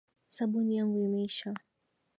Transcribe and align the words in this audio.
Sabuni 0.35 0.73
yangu 0.77 0.97
imeisha 1.07 1.49